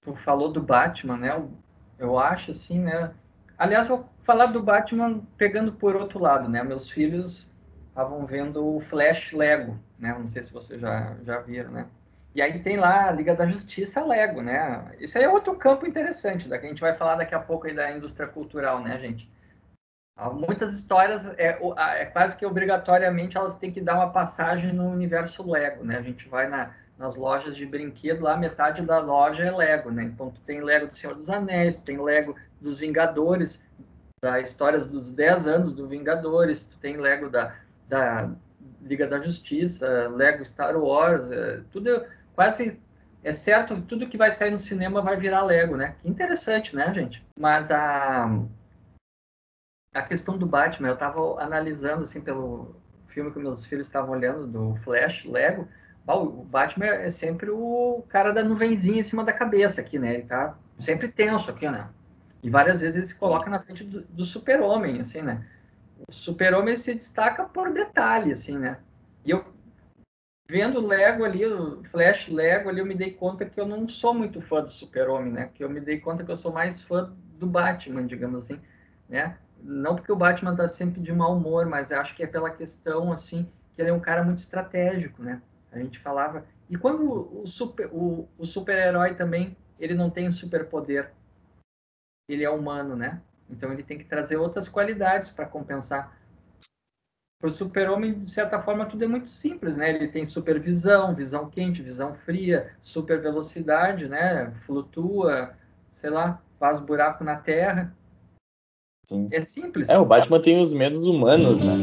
[0.01, 1.49] Tu falou do Batman, né?
[1.97, 3.15] Eu acho, assim, né?
[3.61, 6.63] Aliás, vou falar do Batman pegando por outro lado, né?
[6.63, 7.47] Meus filhos
[7.89, 10.11] estavam vendo o Flash Lego, né?
[10.17, 11.85] Não sei se vocês já, já viram, né?
[12.33, 14.95] E aí tem lá a Liga da Justiça Lego, né?
[14.99, 17.67] Isso aí é outro campo interessante, da que a gente vai falar daqui a pouco
[17.67, 19.29] aí da indústria cultural, né, gente?
[20.33, 21.59] Muitas histórias, é,
[21.99, 25.99] é quase que obrigatoriamente elas têm que dar uma passagem no universo Lego, né?
[25.99, 30.03] A gente vai na, nas lojas de brinquedo, lá metade da loja é Lego, né?
[30.03, 33.59] Então tu tem Lego do Senhor dos Anéis, tu tem Lego dos Vingadores,
[34.23, 37.55] da história dos 10 anos do Vingadores, tu tem Lego da,
[37.89, 38.29] da
[38.83, 42.79] Liga da Justiça, Lego Star Wars, é, tudo quase
[43.23, 45.95] é certo, tudo que vai sair no cinema vai virar Lego, né?
[46.05, 47.25] Interessante, né, gente?
[47.37, 48.29] Mas a
[49.93, 52.75] a questão do Batman, eu estava analisando assim pelo
[53.07, 55.67] filme que meus filhos estavam olhando do Flash, Lego,
[56.07, 60.15] o Batman é sempre o cara da nuvenzinha em cima da cabeça aqui, né?
[60.15, 61.89] Ele tá sempre tenso aqui, né?
[62.43, 65.45] E várias vezes ele se coloca na frente do, do super-homem, assim, né?
[66.07, 68.79] O super-homem se destaca por detalhe, assim, né?
[69.23, 69.45] E eu,
[70.49, 73.87] vendo o Lego ali, o Flash Lego ali, eu me dei conta que eu não
[73.87, 75.51] sou muito fã do super-homem, né?
[75.53, 78.59] Que eu me dei conta que eu sou mais fã do Batman, digamos assim,
[79.07, 79.37] né?
[79.63, 83.11] Não porque o Batman tá sempre de mau humor, mas acho que é pela questão,
[83.11, 85.39] assim, que ele é um cara muito estratégico, né?
[85.71, 86.45] A gente falava...
[86.69, 91.11] E quando o super o, o super-herói também, ele não tem superpoder,
[92.29, 93.21] ele é humano, né?
[93.49, 96.17] Então ele tem que trazer outras qualidades para compensar.
[97.41, 99.89] Para o super-homem, de certa forma, tudo é muito simples, né?
[99.89, 104.51] Ele tem supervisão, visão quente, visão fria, super velocidade, né?
[104.61, 105.57] Flutua,
[105.91, 107.93] sei lá, faz buraco na terra.
[109.05, 109.27] Sim.
[109.31, 109.89] É simples.
[109.89, 111.73] É, o Batman tem os medos humanos, né?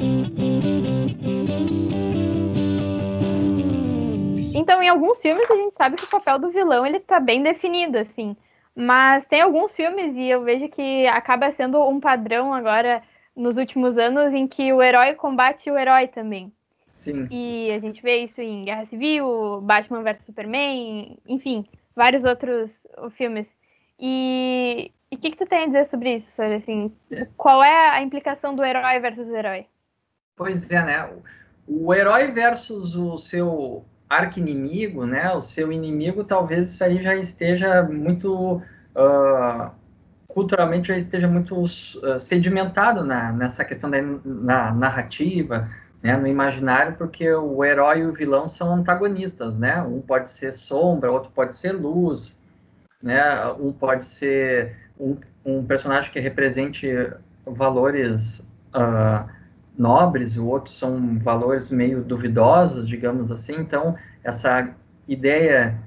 [4.69, 7.43] Então, em alguns filmes, a gente sabe que o papel do vilão ele tá bem
[7.43, 8.37] definido, assim.
[8.77, 13.03] Mas tem alguns filmes, e eu vejo que acaba sendo um padrão agora
[13.35, 16.53] nos últimos anos, em que o herói combate o herói também.
[16.87, 17.27] Sim.
[17.31, 21.65] E a gente vê isso em Guerra Civil, Batman vs Superman, enfim,
[21.97, 23.47] vários outros filmes.
[23.99, 26.59] E o que, que tu tem a dizer sobre isso, Sônia?
[26.59, 26.93] Assim,
[27.39, 29.65] qual é a implicação do herói versus herói?
[30.37, 31.11] Pois é, né?
[31.67, 35.33] O herói versus o seu arqui-inimigo, né?
[35.33, 39.71] O seu inimigo, talvez isso aí já esteja muito uh,
[40.27, 45.69] culturalmente já esteja muito uh, sedimentado na, nessa questão da na narrativa,
[46.03, 46.17] né?
[46.17, 49.83] No imaginário, porque o herói e o vilão são antagonistas, né?
[49.83, 52.37] Um pode ser sombra, outro pode ser luz,
[53.03, 53.47] né?
[53.53, 56.89] Um pode ser um, um personagem que represente
[57.45, 58.41] valores
[58.75, 59.38] uh,
[59.79, 63.55] nobres, o outro são valores meio duvidosos, digamos assim.
[63.57, 64.69] Então, essa
[65.07, 65.79] ideia,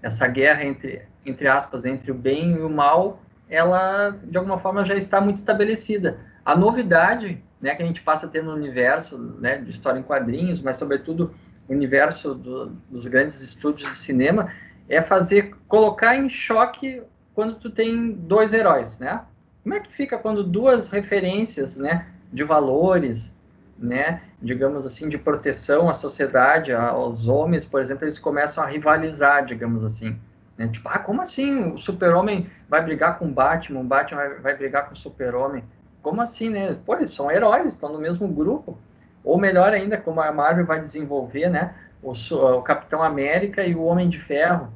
[0.00, 4.84] essa guerra entre, entre aspas, entre o bem e o mal, ela, de alguma forma,
[4.84, 6.18] já está muito estabelecida.
[6.44, 10.02] A novidade né, que a gente passa a ter no universo né, de história em
[10.02, 11.34] quadrinhos, mas, sobretudo,
[11.68, 14.50] o universo do, dos grandes estúdios de cinema,
[14.88, 17.02] é fazer, colocar em choque
[17.34, 19.22] quando tu tem dois heróis, né?
[19.62, 23.32] Como é que fica quando duas referências, né, de valores,
[23.80, 29.44] né, digamos assim, de proteção à sociedade, aos homens, por exemplo, eles começam a rivalizar,
[29.44, 30.18] digamos assim.
[30.58, 30.68] Né?
[30.68, 34.56] Tipo, ah, como assim o super-homem vai brigar com o Batman, o Batman vai, vai
[34.56, 35.64] brigar com o super-homem?
[36.02, 36.76] Como assim, né?
[36.84, 38.78] Pô, eles são heróis, estão no mesmo grupo.
[39.24, 41.74] Ou melhor ainda, como a Marvel vai desenvolver, né?
[42.02, 44.68] O, o Capitão América e o Homem de Ferro,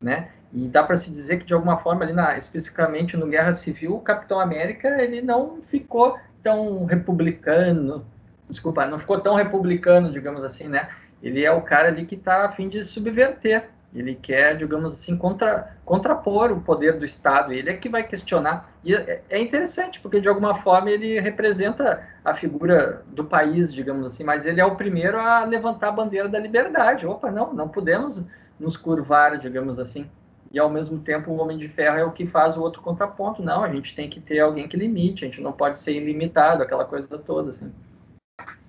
[0.00, 0.28] né?
[0.52, 3.94] E dá para se dizer que, de alguma forma, ali na, especificamente no Guerra Civil,
[3.94, 8.04] o Capitão América ele não ficou tão republicano,
[8.48, 10.88] desculpa, não ficou tão republicano, digamos assim, né?
[11.22, 13.68] Ele é o cara ali que está a fim de subverter.
[13.94, 17.52] Ele quer, digamos assim, contra, contrapor o poder do Estado.
[17.52, 18.70] Ele é que vai questionar.
[18.84, 24.06] E é, é interessante, porque de alguma forma ele representa a figura do país, digamos
[24.06, 27.06] assim, mas ele é o primeiro a levantar a bandeira da liberdade.
[27.06, 28.22] Opa, não, não podemos
[28.60, 30.08] nos curvar, digamos assim.
[30.52, 33.42] E ao mesmo tempo o Homem de Ferro é o que faz o outro contraponto.
[33.42, 36.62] Não, a gente tem que ter alguém que limite, a gente não pode ser ilimitado,
[36.62, 37.72] aquela coisa toda, assim.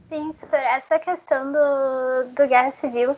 [0.09, 3.15] Sim, essa questão do, do Guerra Civil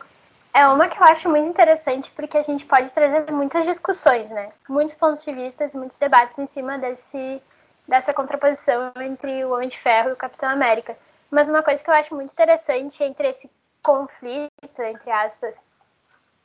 [0.52, 4.52] é uma que eu acho muito interessante porque a gente pode trazer muitas discussões, né?
[4.68, 7.42] Muitos pontos de vista, muitos debates em cima desse,
[7.88, 10.94] dessa contraposição entre o Homem de Ferro e o Capitão América.
[11.30, 13.50] Mas uma coisa que eu acho muito interessante entre esse
[13.82, 15.56] conflito, entre aspas,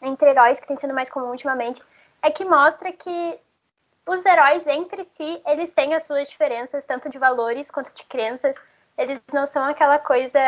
[0.01, 1.83] entre heróis que tem sido mais comum ultimamente,
[2.21, 3.37] é que mostra que
[4.07, 8.55] os heróis entre si, eles têm as suas diferenças, tanto de valores quanto de crenças,
[8.97, 10.39] eles não são aquela coisa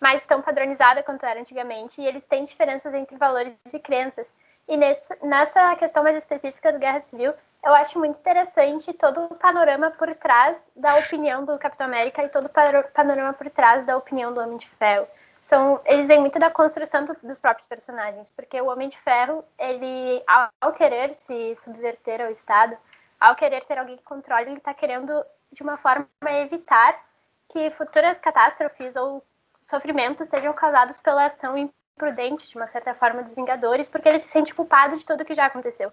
[0.00, 4.34] mais tão padronizada quanto era antigamente, e eles têm diferenças entre valores e crenças.
[4.68, 7.32] E nesse, nessa questão mais específica do Guerra Civil,
[7.64, 12.28] eu acho muito interessante todo o panorama por trás da opinião do Capitão América e
[12.28, 15.06] todo o panorama por trás da opinião do Homem de Ferro.
[15.42, 19.44] São, eles vêm muito da construção do, dos próprios personagens, porque o Homem de Ferro,
[19.56, 22.76] ele, ao, ao querer se subverter ao Estado,
[23.20, 26.08] ao querer ter alguém que controle, ele está querendo, de uma forma,
[26.40, 27.00] evitar
[27.48, 29.22] que futuras catástrofes ou
[29.62, 34.28] sofrimentos sejam causados pela ação imprudente, de uma certa forma, dos Vingadores, porque ele se
[34.28, 35.92] sente culpado de tudo que já aconteceu.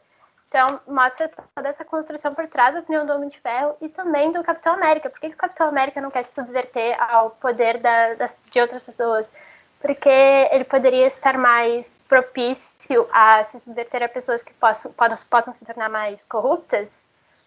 [0.53, 4.31] Então, mostra toda essa construção por trás da opinião do Homem de Ferro e também
[4.31, 5.09] do Capitão América.
[5.09, 8.61] Por que, que o Capitão América não quer se subverter ao poder da, das, de
[8.61, 9.31] outras pessoas?
[9.81, 15.53] Porque ele poderia estar mais propício a se subverter a pessoas que possam, possam, possam
[15.55, 17.01] se tornar mais corruptas?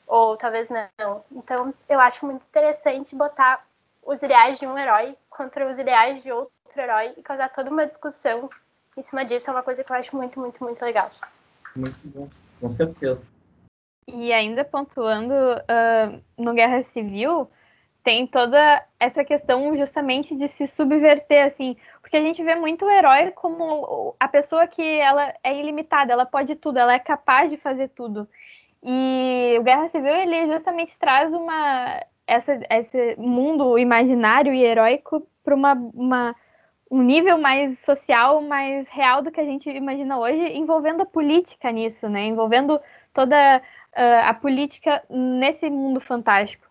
[0.04, 1.24] Ou talvez não.
[1.30, 3.64] Então, eu acho muito interessante botar
[4.06, 7.86] os ideais de um herói contra os ideais de outro herói e causar toda uma
[7.86, 8.48] discussão
[8.96, 9.50] em cima disso.
[9.50, 11.10] É uma coisa que eu acho muito, muito, muito legal.
[11.74, 12.28] Muito bom
[12.60, 13.26] com certeza.
[14.08, 17.50] E ainda pontuando uh, no Guerra Civil,
[18.04, 22.90] tem toda essa questão justamente de se subverter, assim, porque a gente vê muito o
[22.90, 27.56] herói como a pessoa que ela é ilimitada, ela pode tudo, ela é capaz de
[27.56, 28.28] fazer tudo.
[28.82, 35.54] E o Guerra Civil, ele justamente traz uma essa, esse mundo imaginário e heróico para
[35.54, 36.34] uma, uma
[36.90, 41.70] um nível mais social, mais real do que a gente imagina hoje, envolvendo a política
[41.70, 42.24] nisso, né?
[42.26, 42.80] Envolvendo
[43.12, 46.66] toda uh, a política nesse mundo fantástico.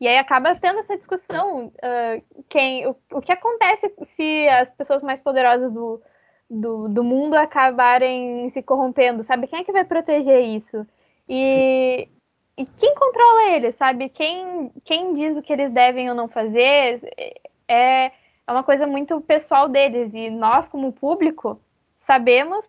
[0.00, 5.02] E aí acaba tendo essa discussão, uh, quem, o, o que acontece se as pessoas
[5.02, 6.00] mais poderosas do,
[6.48, 9.48] do, do mundo acabarem se corrompendo, sabe?
[9.48, 10.86] Quem é que vai proteger isso?
[11.28, 12.08] E,
[12.58, 14.08] e quem controla eles, sabe?
[14.08, 17.00] Quem, quem diz o que eles devem ou não fazer
[17.68, 18.12] é
[18.48, 20.10] é uma coisa muito pessoal deles.
[20.14, 21.60] E nós, como público,
[21.94, 22.64] sabemos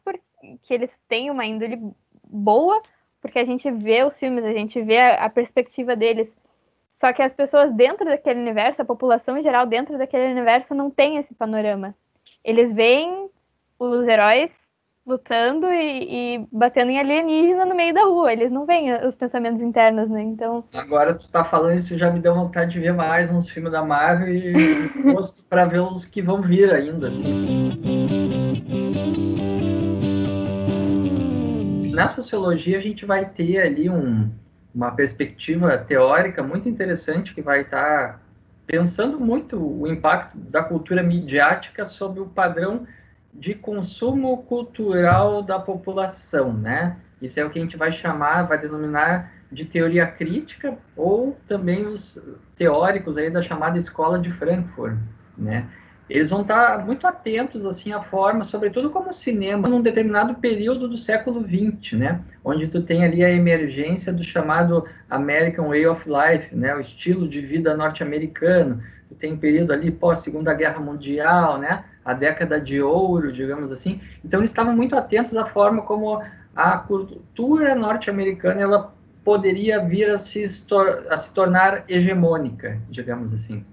[0.64, 1.80] que eles têm uma índole
[2.26, 2.82] boa,
[3.22, 6.38] porque a gente vê os filmes, a gente vê a, a perspectiva deles.
[6.90, 10.92] Só que as pessoas dentro daquele universo, a população em geral dentro daquele universo, não
[10.92, 11.96] tem esse panorama.
[12.44, 13.30] Eles veem
[13.80, 14.52] os heróis
[15.10, 18.32] lutando e, e, batendo em alienígena no meio da rua.
[18.32, 20.22] Eles não veem os pensamentos internos, né?
[20.22, 20.64] Então.
[20.74, 23.84] Agora tu tá falando isso, já me deu vontade de ver mais uns filmes da
[23.84, 27.08] Marvel e gosto para ver os que vão vir ainda.
[27.08, 27.70] Assim.
[31.94, 34.30] Na sociologia a gente vai ter ali um,
[34.74, 38.20] uma perspectiva teórica muito interessante que vai estar tá
[38.68, 42.86] pensando muito o impacto da cultura midiática sobre o padrão
[43.34, 46.98] de consumo cultural da população, né?
[47.22, 51.86] Isso é o que a gente vai chamar, vai denominar de teoria crítica ou também
[51.86, 52.22] os
[52.56, 54.98] teóricos aí da chamada escola de Frankfurt,
[55.38, 55.68] né?
[56.10, 60.88] Eles vão estar muito atentos assim à forma, sobretudo como o cinema, num determinado período
[60.88, 62.22] do século XX, né?
[62.44, 66.74] Onde tu tem ali a emergência do chamado American Way of Life, né?
[66.76, 68.82] O estilo de vida norte-americano.
[69.08, 71.86] Tu tem um período ali pós Segunda Guerra Mundial, né?
[72.10, 74.02] A década de ouro, digamos assim.
[74.26, 76.24] Então eles estavam muito atentos à forma como
[76.56, 78.94] a cultura norte-americana ela
[79.24, 80.44] poderia vir a se,
[81.10, 83.64] a se tornar hegemônica, digamos assim.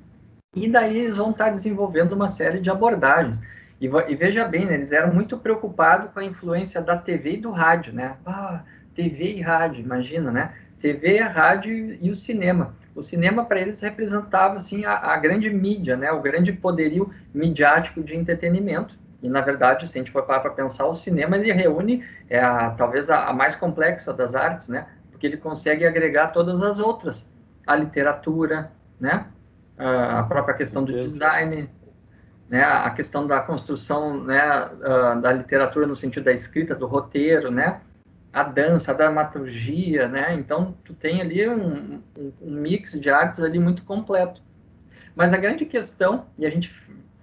[0.55, 3.41] E daí eles vão estar desenvolvendo uma série de abordagens.
[3.81, 7.41] E, e veja bem, né, eles eram muito preocupados com a influência da TV e
[7.41, 8.17] do rádio, né?
[8.27, 10.55] Ah, TV e rádio, imagina, né?
[10.79, 15.99] TV, rádio e o cinema o cinema para eles representava assim a, a, grande mídia,
[15.99, 18.99] né, o grande poderio midiático de entretenimento.
[19.23, 22.41] E na verdade, se a gente for parar para pensar, o cinema ele reúne é
[22.41, 26.79] a, talvez a, a, mais complexa das artes, né, porque ele consegue agregar todas as
[26.79, 27.29] outras,
[27.67, 29.27] a literatura, né,
[29.77, 31.69] a própria questão do design,
[32.49, 34.41] né, a questão da construção, né,
[35.21, 37.81] da literatura no sentido da escrita, do roteiro, né,
[38.33, 40.35] a dança, a dramaturgia, né?
[40.35, 44.43] Então, tu tem ali um, um, mix de artes ali muito completo.
[45.15, 46.71] Mas a grande questão, e a gente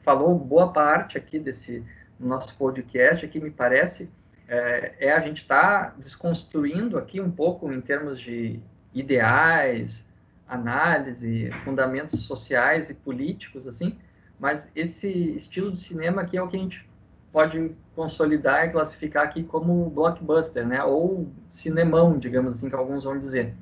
[0.04, 1.84] falou boa parte aqui desse
[2.20, 4.10] nosso podcast, aqui me parece,
[4.48, 8.60] é, é a gente estar tá desconstruindo aqui um pouco em termos de
[8.94, 10.06] ideais,
[10.48, 13.98] análise, fundamentos sociais e políticos, assim,
[14.40, 16.88] mas esse estilo de cinema aqui é o que a gente
[17.32, 20.84] pode consolidar e classificar aqui como blockbuster, né?
[20.84, 23.54] Ou cinemão, digamos assim, que alguns vão dizer,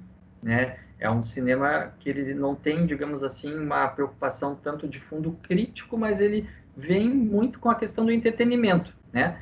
[0.42, 0.78] né?
[1.00, 5.98] É um cinema que ele não tem, digamos assim, uma preocupação tanto de fundo crítico,
[5.98, 9.42] mas ele vem muito com a questão do entretenimento, né?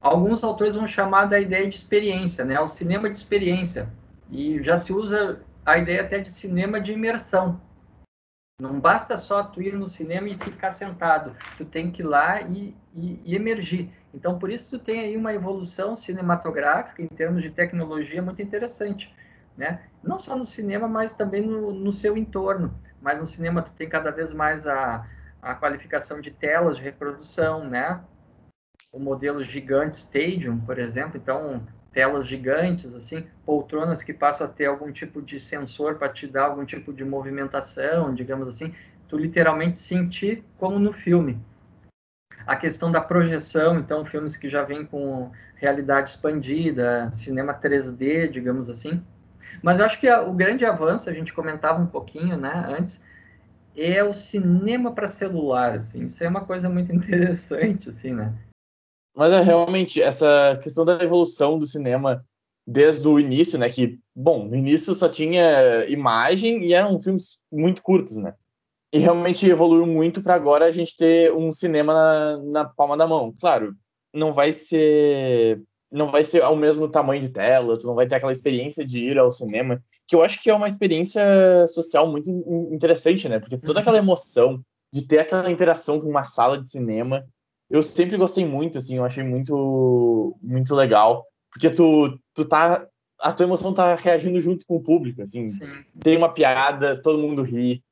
[0.00, 2.60] Alguns autores vão chamar da ideia de experiência, né?
[2.60, 3.88] O cinema de experiência.
[4.30, 7.60] E já se usa a ideia até de cinema de imersão,
[8.58, 12.40] não basta só tu ir no cinema e ficar sentado, tu tem que ir lá
[12.40, 13.90] e, e, e, emergir.
[14.14, 19.14] Então, por isso tu tem aí uma evolução cinematográfica em termos de tecnologia muito interessante,
[19.58, 19.82] né?
[20.02, 22.74] Não só no cinema, mas também no, no seu entorno.
[23.00, 25.06] Mas no cinema tu tem cada vez mais a,
[25.42, 28.02] a qualificação de telas de reprodução, né?
[28.90, 34.66] O modelo gigante Stadium, por exemplo, então telas gigantes, assim, poltronas que passam a ter
[34.66, 38.74] algum tipo de sensor para te dar algum tipo de movimentação, digamos assim,
[39.08, 41.40] tu literalmente sentir como no filme.
[42.46, 48.68] A questão da projeção, então, filmes que já vêm com realidade expandida, cinema 3D, digamos
[48.68, 49.02] assim.
[49.62, 53.02] Mas eu acho que a, o grande avanço, a gente comentava um pouquinho, né, antes,
[53.74, 56.04] é o cinema para celular, assim.
[56.04, 58.34] Isso é uma coisa muito interessante, assim, né?
[59.16, 62.22] Mas é realmente essa questão da evolução do cinema
[62.66, 63.70] desde o início, né?
[63.70, 68.34] Que, bom, no início só tinha imagem e eram filmes muito curtos, né?
[68.92, 73.06] E realmente evoluiu muito para agora a gente ter um cinema na, na palma da
[73.06, 73.34] mão.
[73.40, 73.74] Claro,
[74.12, 78.16] não vai ser não vai ser ao mesmo tamanho de tela, tu não vai ter
[78.16, 81.22] aquela experiência de ir ao cinema, que eu acho que é uma experiência
[81.68, 82.28] social muito
[82.70, 83.38] interessante, né?
[83.38, 84.60] Porque toda aquela emoção
[84.92, 87.24] de ter aquela interação com uma sala de cinema,
[87.70, 92.86] eu sempre gostei muito, assim, eu achei muito muito legal, porque tu tu tá
[93.18, 95.48] a tua emoção tá reagindo junto com o público, assim.
[95.48, 95.84] Sim.
[96.00, 97.82] Tem uma piada, todo mundo ri.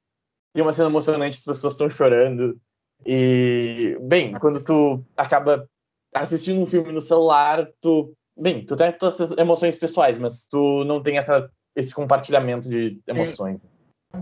[0.52, 2.60] Tem uma cena emocionante, as pessoas estão chorando.
[3.04, 5.68] E, bem, quando tu acaba
[6.14, 8.14] assistindo um filme no celular, tu.
[8.36, 13.00] Bem, tu tem todas essas emoções pessoais, mas tu não tem essa, esse compartilhamento de
[13.06, 13.60] emoções.
[13.60, 13.68] Sim.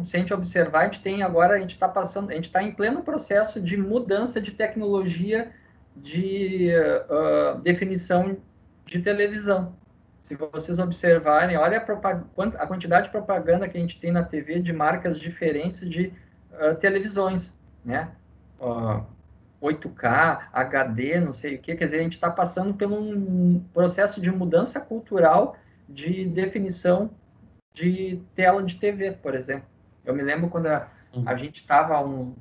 [0.05, 2.62] Se a gente observar, a gente tem agora, a gente está passando, a gente está
[2.62, 5.53] em pleno processo de mudança de tecnologia
[5.97, 6.70] de
[7.11, 8.36] uh, definição
[8.86, 9.74] de televisão.
[10.20, 14.61] Se vocês observarem, olha a, a, quantidade de propaganda que a gente tem na TV
[14.61, 16.12] de marcas diferentes de
[16.53, 17.53] uh, televisões,
[17.84, 18.11] né?
[18.61, 19.05] Uh,
[19.61, 24.20] 8K, HD, não sei o que, quer dizer, a gente está passando por um processo
[24.20, 25.57] de mudança cultural
[25.88, 27.11] de definição
[27.72, 29.71] de tela de TV, por exemplo.
[30.05, 31.24] Eu me lembro quando a, uhum.
[31.26, 32.34] a gente estava, um,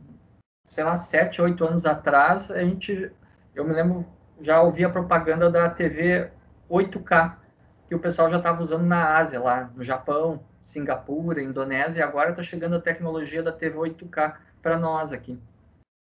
[0.70, 3.12] sei lá, sete, oito anos atrás, a gente,
[3.53, 4.05] eu me lembro,
[4.41, 6.30] já ouvia propaganda da TV
[6.70, 7.36] 8K,
[7.88, 12.32] que o pessoal já estava usando na Ásia, lá no Japão, Singapura, Indonésia, e agora
[12.32, 15.38] está chegando a tecnologia da TV 8K para nós aqui.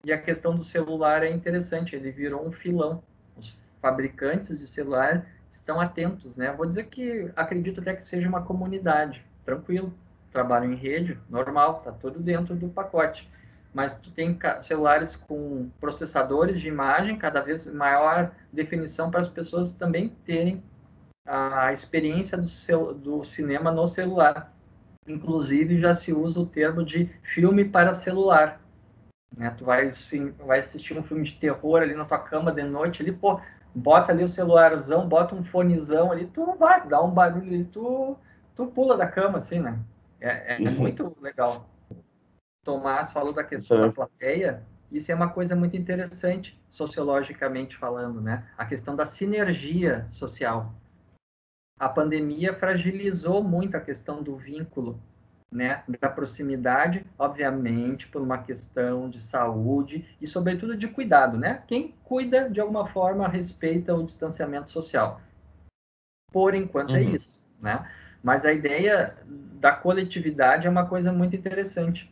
[0.03, 3.03] E a questão do celular é interessante, ele virou um filão.
[3.36, 6.51] Os fabricantes de celular estão atentos, né?
[6.51, 9.93] Vou dizer que acredito até que seja uma comunidade, tranquilo.
[10.36, 13.31] Trabalho em rede, normal, tá tudo dentro do pacote.
[13.73, 19.71] Mas tu tem celulares com processadores de imagem, cada vez maior definição para as pessoas
[19.71, 20.61] também terem
[21.25, 24.53] a experiência do, do cinema no celular.
[25.07, 28.59] Inclusive já se usa o termo de filme para celular
[29.38, 29.53] né?
[29.57, 33.01] Tu vai, sim, vai assistir um filme de terror ali na tua cama de noite,
[33.01, 33.39] ali, pô,
[33.73, 38.17] bota ali o celularzão, bota um fonezão ali, tu vai, dá um barulho ali, tu,
[38.55, 39.77] tu pula da cama, assim, né?
[40.20, 41.70] É, é, é muito legal.
[42.63, 48.47] Tomás falou da questão da plateia, isso é uma coisa muito interessante, sociologicamente falando, né?
[48.57, 50.74] A questão da sinergia social.
[51.80, 54.99] A pandemia fragilizou muito a questão do vínculo
[55.51, 61.63] né, da proximidade, obviamente, por uma questão de saúde e, sobretudo, de cuidado, né?
[61.68, 65.22] Quem cuida, de alguma forma, respeita o distanciamento social.
[66.32, 67.09] Por enquanto é uhum.
[67.09, 67.89] é isso, né?
[68.26, 69.15] Mas a ideia
[69.61, 72.11] da coletividade é uma coisa muito interessante.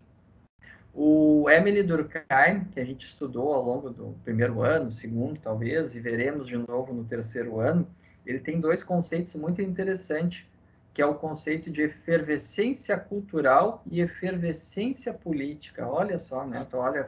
[0.94, 6.00] O Emily Durkheim, que a gente estudou ao longo do primeiro ano, segundo talvez, e
[6.00, 7.88] veremos de novo no terceiro ano,
[8.28, 10.46] ele tem dois conceitos muito interessantes
[10.94, 15.88] que é o conceito de efervescência cultural e efervescência política.
[15.88, 16.64] Olha só, né?
[16.68, 17.08] Então, olha,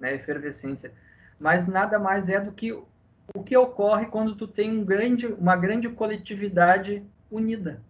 [0.00, 0.90] né, efervescência.
[1.38, 5.56] Mas nada mais é do que o que ocorre quando tu tem um grande, uma
[5.56, 7.82] grande coletividade unida.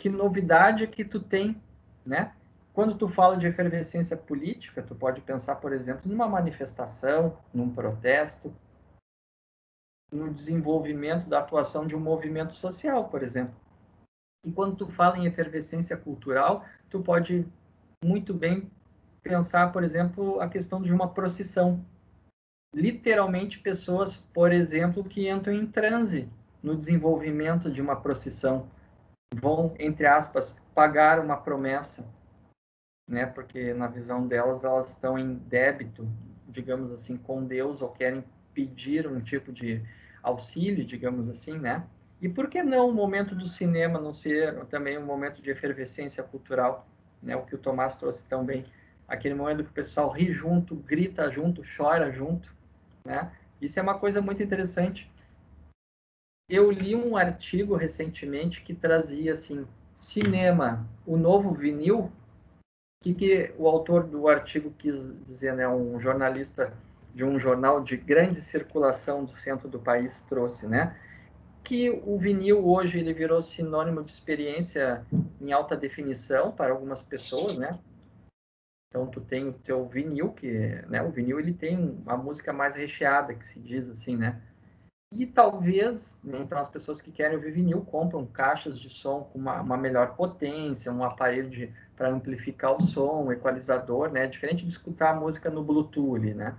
[0.00, 1.60] Que novidade que tu tem,
[2.06, 2.32] né?
[2.72, 8.50] Quando tu fala de efervescência política, tu pode pensar, por exemplo, numa manifestação, num protesto,
[10.10, 13.54] no desenvolvimento da atuação de um movimento social, por exemplo.
[14.42, 17.46] E quando tu fala em efervescência cultural, tu pode
[18.02, 18.70] muito bem
[19.22, 21.84] pensar, por exemplo, a questão de uma procissão.
[22.74, 26.26] Literalmente, pessoas, por exemplo, que entram em transe
[26.62, 28.66] no desenvolvimento de uma procissão
[29.34, 32.04] vão, entre aspas, pagar uma promessa,
[33.08, 33.26] né?
[33.26, 36.08] Porque na visão delas, elas estão em débito,
[36.48, 39.82] digamos assim, com Deus ou querem pedir um tipo de
[40.22, 41.86] auxílio, digamos assim, né?
[42.20, 46.22] E por que não o momento do cinema não ser também um momento de efervescência
[46.22, 46.86] cultural,
[47.22, 47.36] né?
[47.36, 48.64] O que o Tomás trouxe tão bem,
[49.08, 52.52] aquele momento que o pessoal ri junto, grita junto, chora junto,
[53.04, 53.32] né?
[53.60, 55.10] Isso é uma coisa muito interessante.
[56.50, 61.98] Eu li um artigo recentemente que trazia assim, cinema, o novo vinil.
[62.00, 65.66] O que, que o autor do artigo quis dizer, né?
[65.68, 66.72] Um jornalista
[67.14, 70.96] de um jornal de grande circulação do centro do país trouxe, né?
[71.70, 75.06] que o vinil hoje ele virou sinônimo de experiência
[75.40, 77.78] em alta definição para algumas pessoas, né?
[78.88, 80.50] Então tu tem o teu vinil, que
[80.88, 84.42] né, o vinil ele tem uma música mais recheada, que se diz assim, né?
[85.12, 89.60] E talvez, então as pessoas que querem ouvir vinil compram caixas de som com uma,
[89.60, 94.28] uma melhor potência, um aparelho para amplificar o som, um equalizador, né?
[94.28, 96.54] Diferente de escutar a música no Bluetooth, né?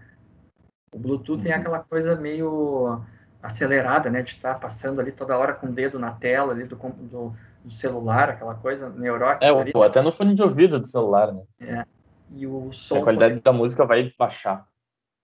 [0.93, 1.43] O Bluetooth uhum.
[1.43, 3.01] tem aquela coisa meio
[3.41, 4.21] acelerada, né?
[4.21, 7.33] De estar tá passando ali toda hora com o dedo na tela ali do, do,
[7.63, 9.45] do celular, aquela coisa neurótica.
[9.45, 9.71] É, ali.
[9.81, 11.43] até no fone de ouvido do celular, né?
[11.61, 11.85] É.
[12.35, 12.97] E o som.
[12.97, 14.67] A qualidade da música vai baixar.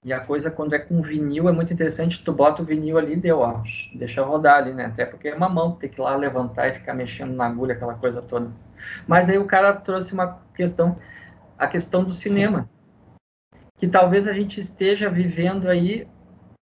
[0.07, 2.23] E a coisa, quando é com vinil, é muito interessante.
[2.23, 3.61] Tu bota o vinil ali e deu, ó.
[3.93, 4.85] Deixa rodar ali, né?
[4.85, 7.73] Até porque é uma mão, tem que ir lá levantar e ficar mexendo na agulha,
[7.73, 8.49] aquela coisa toda.
[9.05, 10.97] Mas aí o cara trouxe uma questão,
[11.59, 12.69] a questão do cinema.
[13.75, 16.07] Que talvez a gente esteja vivendo aí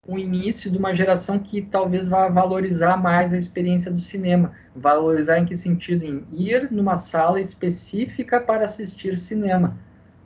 [0.07, 4.53] o início de uma geração que talvez vá valorizar mais a experiência do cinema.
[4.73, 6.05] Valorizar em que sentido?
[6.05, 9.77] Em ir numa sala específica para assistir cinema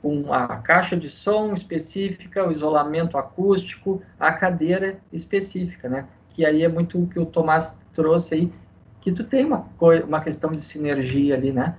[0.01, 6.07] com a caixa de som específica, o isolamento acústico, a cadeira específica, né?
[6.29, 8.53] Que aí é muito o que o Tomás trouxe aí,
[9.01, 9.67] que tu tem uma,
[10.05, 11.77] uma questão de sinergia ali, né?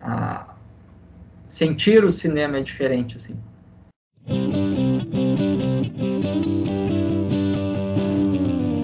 [0.00, 0.54] A
[1.48, 3.38] sentir o cinema é diferente, assim.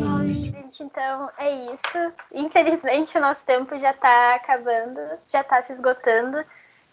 [0.02, 2.12] Bom, gente, então é isso.
[2.34, 6.44] Infelizmente o nosso tempo já está acabando, já está se esgotando.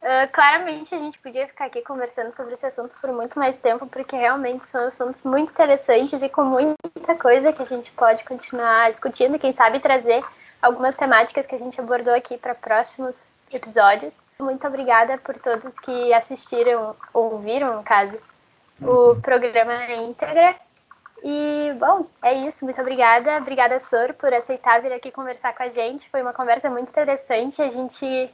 [0.06, 3.88] Uh, claramente a gente podia ficar aqui conversando sobre esse assunto por muito mais tempo,
[3.88, 8.92] porque realmente são assuntos muito interessantes e com muita coisa que a gente pode continuar
[8.92, 10.24] discutindo, quem sabe trazer
[10.62, 14.24] algumas temáticas que a gente abordou aqui para próximos episódios.
[14.40, 18.16] Muito obrigada por todos que assistiram, ouviram, no caso,
[18.80, 20.56] o programa íntegra.
[21.24, 22.64] E, bom, é isso.
[22.64, 23.38] Muito obrigada.
[23.38, 26.08] Obrigada, Sor, por aceitar vir aqui conversar com a gente.
[26.12, 27.60] Foi uma conversa muito interessante.
[27.60, 28.32] A gente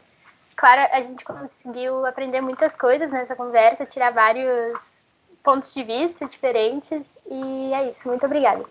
[0.61, 5.01] claro, a gente conseguiu aprender muitas coisas nessa conversa, tirar vários
[5.43, 7.17] pontos de vista diferentes.
[7.29, 8.07] E é isso.
[8.07, 8.63] Muito obrigada.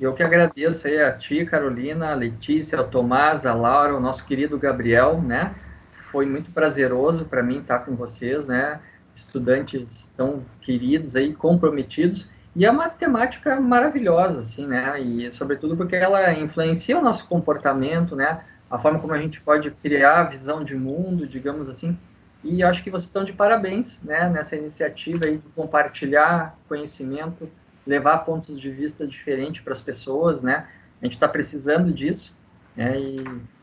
[0.00, 4.26] Eu que agradeço aí a ti, Carolina, a Letícia, o Tomás, a Laura, o nosso
[4.26, 5.54] querido Gabriel, né?
[6.10, 8.80] Foi muito prazeroso para mim estar com vocês, né?
[9.14, 12.28] Estudantes tão queridos aí, comprometidos.
[12.56, 15.00] E é uma temática maravilhosa, assim, né?
[15.00, 18.40] E sobretudo porque ela influencia o nosso comportamento, né?
[18.70, 21.96] A forma como a gente pode criar a visão de mundo, digamos assim.
[22.42, 27.48] E acho que vocês estão de parabéns né, nessa iniciativa aí de compartilhar conhecimento,
[27.86, 30.66] levar pontos de vista diferentes para as pessoas, né?
[31.00, 32.36] A gente está precisando disso,
[32.76, 32.98] né?
[32.98, 33.16] E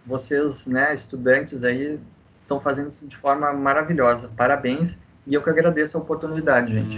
[0.06, 1.99] vocês, né, estudantes aí,
[2.41, 4.30] estão fazendo isso de forma maravilhosa.
[4.36, 4.97] Parabéns.
[5.28, 6.97] E eu que agradeço a oportunidade, gente.